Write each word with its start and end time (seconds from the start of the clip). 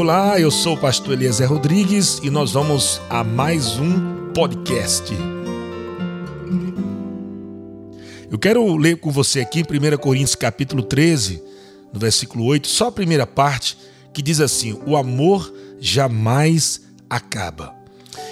Olá, 0.00 0.40
eu 0.40 0.50
sou 0.50 0.76
o 0.76 0.80
pastor 0.80 1.12
Eliezer 1.12 1.46
Rodrigues 1.46 2.20
e 2.22 2.30
nós 2.30 2.52
vamos 2.52 3.02
a 3.10 3.22
mais 3.22 3.78
um 3.78 4.32
podcast. 4.32 5.12
Eu 8.30 8.38
quero 8.38 8.78
ler 8.78 8.96
com 8.96 9.10
você 9.10 9.40
aqui 9.40 9.60
em 9.60 9.62
1 9.62 9.98
Coríntios 9.98 10.34
capítulo 10.34 10.82
13, 10.82 11.42
no 11.92 12.00
versículo 12.00 12.46
8, 12.46 12.66
só 12.66 12.86
a 12.86 12.92
primeira 12.92 13.26
parte, 13.26 13.76
que 14.14 14.22
diz 14.22 14.40
assim: 14.40 14.80
O 14.86 14.96
amor 14.96 15.52
jamais 15.78 16.80
acaba. 17.10 17.74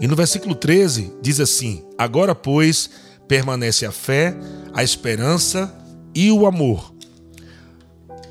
E 0.00 0.08
no 0.08 0.16
versículo 0.16 0.54
13 0.54 1.12
diz 1.20 1.40
assim: 1.40 1.84
Agora, 1.98 2.34
pois, 2.34 2.88
permanece 3.28 3.84
a 3.84 3.92
fé, 3.92 4.34
a 4.72 4.82
esperança 4.82 5.70
e 6.14 6.32
o 6.32 6.46
amor. 6.46 6.90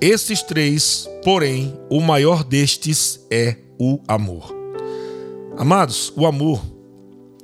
Estes 0.01 0.41
três, 0.41 1.09
porém, 1.25 1.77
o 1.89 1.99
maior 1.99 2.41
destes 2.45 3.19
é 3.29 3.57
o 3.77 3.99
amor. 4.07 4.55
Amados, 5.57 6.13
o 6.15 6.25
amor 6.25 6.61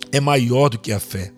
é 0.09 0.21
maior 0.21 0.69
do 0.69 0.79
que 0.79 0.93
a 0.93 0.99
fé, 0.99 1.33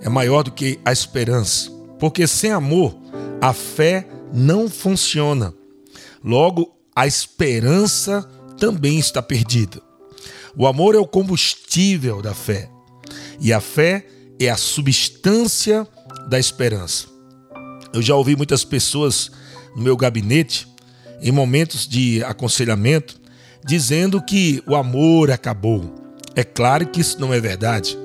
é 0.00 0.08
maior 0.08 0.42
do 0.42 0.50
que 0.50 0.80
a 0.86 0.90
esperança, 0.90 1.70
porque 1.98 2.26
sem 2.26 2.50
amor 2.50 2.96
a 3.42 3.52
fé 3.52 4.08
não 4.32 4.70
funciona. 4.70 5.52
Logo, 6.24 6.74
a 6.96 7.06
esperança 7.06 8.22
também 8.58 8.98
está 8.98 9.20
perdida. 9.20 9.82
O 10.56 10.66
amor 10.66 10.94
é 10.94 10.98
o 10.98 11.06
combustível 11.06 12.22
da 12.22 12.32
fé, 12.32 12.70
e 13.38 13.52
a 13.52 13.60
fé 13.60 14.06
é 14.40 14.48
a 14.48 14.56
substância 14.56 15.86
da 16.26 16.38
esperança. 16.38 17.06
Eu 17.92 18.00
já 18.00 18.14
ouvi 18.14 18.34
muitas 18.34 18.64
pessoas 18.64 19.30
no 19.78 19.84
meu 19.84 19.96
gabinete, 19.96 20.66
em 21.22 21.30
momentos 21.30 21.86
de 21.86 22.22
aconselhamento, 22.24 23.18
dizendo 23.64 24.20
que 24.20 24.62
o 24.66 24.74
amor 24.74 25.30
acabou. 25.30 25.94
É 26.34 26.42
claro 26.42 26.88
que 26.88 27.00
isso 27.00 27.20
não 27.20 27.32
é 27.32 27.40
verdade. 27.40 27.96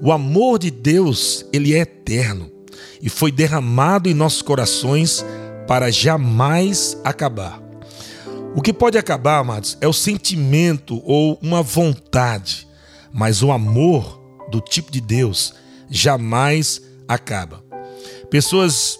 O 0.00 0.12
amor 0.12 0.58
de 0.58 0.70
Deus, 0.70 1.46
ele 1.52 1.74
é 1.74 1.78
eterno 1.78 2.52
e 3.00 3.08
foi 3.08 3.32
derramado 3.32 4.10
em 4.10 4.14
nossos 4.14 4.42
corações 4.42 5.24
para 5.66 5.90
jamais 5.90 6.98
acabar. 7.02 7.62
O 8.54 8.60
que 8.60 8.72
pode 8.72 8.98
acabar, 8.98 9.38
amados, 9.38 9.76
é 9.80 9.88
o 9.88 9.92
sentimento 9.92 11.02
ou 11.04 11.38
uma 11.42 11.62
vontade, 11.62 12.68
mas 13.12 13.42
o 13.42 13.50
amor 13.50 14.20
do 14.50 14.60
tipo 14.60 14.92
de 14.92 15.00
Deus 15.00 15.54
jamais 15.90 16.80
acaba. 17.08 17.64
Pessoas 18.30 18.98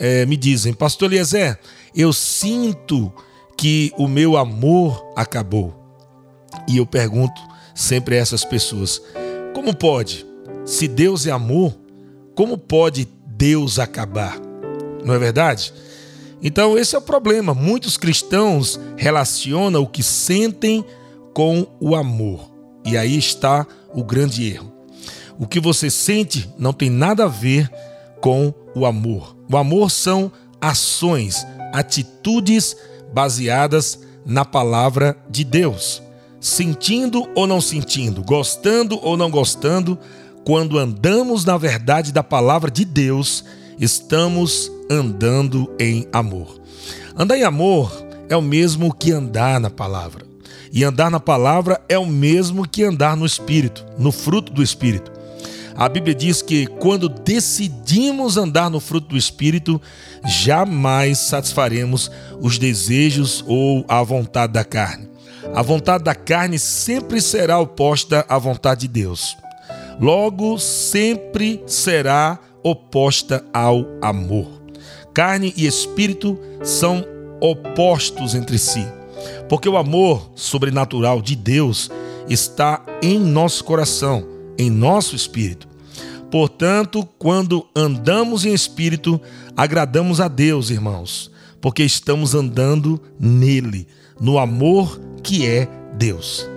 é, 0.00 0.24
me 0.24 0.36
dizem, 0.36 0.72
Pastor 0.72 1.12
Eliezer, 1.12 1.58
eu 1.94 2.10
sinto 2.10 3.12
que 3.56 3.92
o 3.98 4.08
meu 4.08 4.38
amor 4.38 5.04
acabou. 5.14 5.74
E 6.66 6.78
eu 6.78 6.86
pergunto 6.86 7.40
sempre 7.74 8.16
a 8.16 8.18
essas 8.18 8.42
pessoas: 8.42 9.02
como 9.54 9.76
pode? 9.76 10.26
Se 10.64 10.88
Deus 10.88 11.26
é 11.26 11.30
amor, 11.30 11.78
como 12.34 12.56
pode 12.56 13.06
Deus 13.26 13.78
acabar? 13.78 14.40
Não 15.04 15.12
é 15.12 15.18
verdade? 15.18 15.72
Então, 16.42 16.78
esse 16.78 16.94
é 16.94 16.98
o 16.98 17.02
problema. 17.02 17.52
Muitos 17.52 17.98
cristãos 17.98 18.80
relacionam 18.96 19.82
o 19.82 19.86
que 19.86 20.02
sentem 20.02 20.82
com 21.34 21.66
o 21.78 21.94
amor. 21.94 22.50
E 22.86 22.96
aí 22.96 23.18
está 23.18 23.66
o 23.94 24.02
grande 24.02 24.50
erro. 24.50 24.72
O 25.38 25.46
que 25.46 25.60
você 25.60 25.90
sente 25.90 26.48
não 26.58 26.72
tem 26.72 26.88
nada 26.88 27.24
a 27.24 27.28
ver 27.28 27.70
com 28.20 28.54
o 28.74 28.86
amor. 28.86 29.39
O 29.50 29.56
amor 29.56 29.90
são 29.90 30.30
ações, 30.60 31.44
atitudes 31.72 32.76
baseadas 33.12 33.98
na 34.24 34.44
palavra 34.44 35.16
de 35.28 35.42
Deus. 35.42 36.00
Sentindo 36.40 37.28
ou 37.34 37.48
não 37.48 37.60
sentindo, 37.60 38.22
gostando 38.22 38.98
ou 39.02 39.16
não 39.16 39.28
gostando, 39.28 39.98
quando 40.44 40.78
andamos 40.78 41.44
na 41.44 41.58
verdade 41.58 42.12
da 42.12 42.22
palavra 42.22 42.70
de 42.70 42.84
Deus, 42.84 43.44
estamos 43.76 44.70
andando 44.88 45.68
em 45.80 46.06
amor. 46.12 46.60
Andar 47.16 47.36
em 47.36 47.42
amor 47.42 47.90
é 48.28 48.36
o 48.36 48.42
mesmo 48.42 48.94
que 48.94 49.10
andar 49.10 49.58
na 49.58 49.68
palavra. 49.68 50.24
E 50.72 50.84
andar 50.84 51.10
na 51.10 51.18
palavra 51.18 51.80
é 51.88 51.98
o 51.98 52.06
mesmo 52.06 52.68
que 52.68 52.84
andar 52.84 53.16
no 53.16 53.26
espírito, 53.26 53.84
no 53.98 54.12
fruto 54.12 54.52
do 54.52 54.62
espírito. 54.62 55.19
A 55.80 55.88
Bíblia 55.88 56.14
diz 56.14 56.42
que 56.42 56.66
quando 56.66 57.08
decidimos 57.08 58.36
andar 58.36 58.68
no 58.68 58.80
fruto 58.80 59.08
do 59.08 59.16
Espírito, 59.16 59.80
jamais 60.26 61.16
satisfaremos 61.16 62.10
os 62.38 62.58
desejos 62.58 63.42
ou 63.46 63.82
a 63.88 64.02
vontade 64.02 64.52
da 64.52 64.62
carne. 64.62 65.08
A 65.54 65.62
vontade 65.62 66.04
da 66.04 66.14
carne 66.14 66.58
sempre 66.58 67.18
será 67.18 67.58
oposta 67.58 68.26
à 68.28 68.36
vontade 68.36 68.82
de 68.82 68.88
Deus. 68.88 69.34
Logo, 69.98 70.58
sempre 70.58 71.62
será 71.66 72.38
oposta 72.62 73.42
ao 73.50 73.86
amor. 74.02 74.60
Carne 75.14 75.54
e 75.56 75.66
espírito 75.66 76.38
são 76.62 77.02
opostos 77.40 78.34
entre 78.34 78.58
si, 78.58 78.86
porque 79.48 79.66
o 79.66 79.78
amor 79.78 80.30
sobrenatural 80.34 81.22
de 81.22 81.34
Deus 81.34 81.90
está 82.28 82.84
em 83.00 83.18
nosso 83.18 83.64
coração, 83.64 84.28
em 84.58 84.68
nosso 84.68 85.16
espírito. 85.16 85.69
Portanto, 86.30 87.06
quando 87.18 87.66
andamos 87.74 88.44
em 88.44 88.54
espírito, 88.54 89.20
agradamos 89.56 90.20
a 90.20 90.28
Deus, 90.28 90.70
irmãos, 90.70 91.30
porque 91.60 91.82
estamos 91.82 92.34
andando 92.34 93.00
nele, 93.18 93.88
no 94.20 94.38
amor 94.38 95.00
que 95.22 95.44
é 95.44 95.68
Deus. 95.96 96.48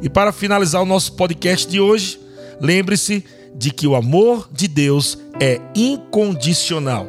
E 0.00 0.08
para 0.08 0.32
finalizar 0.32 0.80
o 0.80 0.86
nosso 0.86 1.14
podcast 1.14 1.68
de 1.68 1.80
hoje, 1.80 2.20
lembre-se 2.60 3.24
de 3.56 3.72
que 3.72 3.86
o 3.86 3.96
amor 3.96 4.48
de 4.52 4.68
Deus 4.68 5.18
é 5.40 5.60
incondicional. 5.74 7.08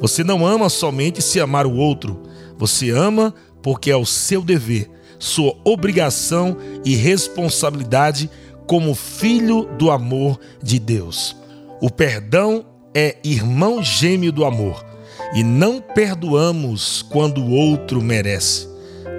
Você 0.00 0.24
não 0.24 0.44
ama 0.44 0.68
somente 0.68 1.22
se 1.22 1.38
amar 1.38 1.66
o 1.66 1.76
outro, 1.76 2.22
você 2.58 2.90
ama 2.90 3.32
porque 3.62 3.90
é 3.90 3.96
o 3.96 4.04
seu 4.04 4.42
dever, 4.42 4.90
sua 5.16 5.54
obrigação 5.64 6.56
e 6.84 6.96
responsabilidade 6.96 8.28
como 8.66 8.94
filho 8.94 9.68
do 9.78 9.92
amor 9.92 10.40
de 10.60 10.80
Deus. 10.80 11.36
O 11.82 11.90
perdão 11.90 12.64
é 12.94 13.16
irmão 13.24 13.82
gêmeo 13.82 14.30
do 14.30 14.44
amor 14.44 14.86
e 15.34 15.42
não 15.42 15.80
perdoamos 15.80 17.04
quando 17.10 17.42
o 17.42 17.50
outro 17.50 18.00
merece. 18.00 18.68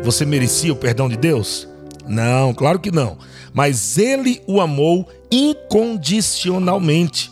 Você 0.01 0.25
merecia 0.25 0.71
o 0.71 0.77
perdão 0.77 1.09
de 1.09 1.17
Deus? 1.17 1.67
Não, 2.07 2.53
claro 2.53 2.79
que 2.79 2.89
não. 2.89 3.17
Mas 3.53 3.97
ele 3.97 4.41
o 4.47 4.61
amou 4.61 5.05
incondicionalmente. 5.29 7.29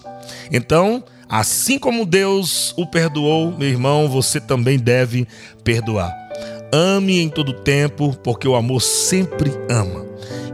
Então, 0.52 1.02
assim 1.30 1.80
como 1.80 2.06
Deus 2.06 2.74
o 2.76 2.86
perdoou, 2.86 3.58
meu 3.58 3.70
irmão, 3.70 4.10
você 4.10 4.38
também 4.38 4.78
deve 4.78 5.26
perdoar. 5.64 6.14
Ame 6.74 7.22
em 7.22 7.30
todo 7.30 7.54
tempo, 7.54 8.14
porque 8.22 8.50
o 8.50 8.56
amor 8.56 8.82
sempre 8.82 9.50
ama. 9.70 10.06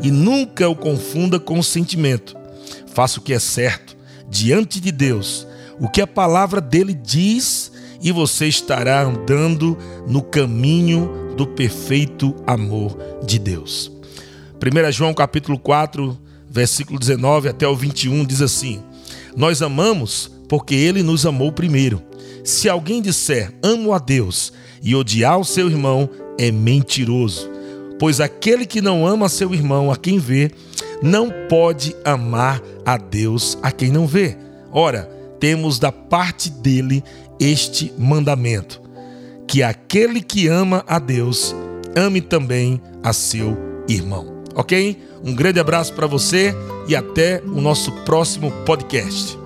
E 0.03 0.11
nunca 0.11 0.69
o 0.69 0.75
confunda 0.75 1.39
com 1.39 1.57
o 1.57 1.63
sentimento. 1.63 2.37
Faça 2.93 3.19
o 3.19 3.23
que 3.23 3.33
é 3.33 3.39
certo 3.39 3.96
diante 4.29 4.79
de 4.79 4.91
Deus 4.91 5.47
o 5.79 5.87
que 5.87 6.01
a 6.01 6.07
palavra 6.07 6.59
dele 6.59 6.93
diz 6.93 7.71
e 8.01 8.11
você 8.11 8.47
estará 8.47 9.03
andando 9.03 9.77
no 10.07 10.21
caminho 10.21 11.35
do 11.35 11.45
perfeito 11.45 12.35
amor 12.45 12.97
de 13.25 13.37
Deus. 13.37 13.91
1 14.55 14.91
João 14.91 15.13
capítulo 15.13 15.59
4, 15.59 16.17
versículo 16.49 16.99
19 16.99 17.49
até 17.49 17.67
o 17.67 17.75
21 17.75 18.25
diz 18.25 18.41
assim: 18.41 18.81
Nós 19.35 19.61
amamos 19.61 20.31
porque 20.47 20.73
ele 20.73 21.03
nos 21.03 21.25
amou 21.25 21.51
primeiro. 21.51 22.01
Se 22.43 22.69
alguém 22.69 23.01
disser 23.01 23.53
amo 23.61 23.93
a 23.93 23.99
Deus 23.99 24.53
e 24.81 24.95
odiar 24.95 25.37
o 25.37 25.45
seu 25.45 25.69
irmão, 25.69 26.09
é 26.39 26.51
mentiroso. 26.51 27.49
Pois 27.99 28.19
aquele 28.19 28.65
que 28.65 28.81
não 28.81 29.05
ama 29.05 29.27
seu 29.27 29.53
irmão, 29.53 29.91
a 29.91 29.97
quem 29.97 30.17
vê, 30.17 30.51
não 31.01 31.29
pode 31.49 31.95
amar 32.03 32.61
a 32.85 32.97
Deus 32.97 33.57
a 33.61 33.71
quem 33.71 33.91
não 33.91 34.07
vê. 34.07 34.37
Ora, 34.71 35.09
temos 35.39 35.79
da 35.79 35.91
parte 35.91 36.49
dele 36.49 37.03
este 37.39 37.93
mandamento: 37.97 38.81
que 39.47 39.63
aquele 39.63 40.21
que 40.21 40.47
ama 40.47 40.83
a 40.87 40.99
Deus, 40.99 41.55
ame 41.95 42.21
também 42.21 42.81
a 43.03 43.13
seu 43.13 43.57
irmão. 43.87 44.43
Ok? 44.55 45.01
Um 45.23 45.35
grande 45.35 45.59
abraço 45.59 45.93
para 45.93 46.07
você 46.07 46.53
e 46.87 46.95
até 46.95 47.41
o 47.45 47.61
nosso 47.61 47.91
próximo 48.03 48.51
podcast. 48.65 49.37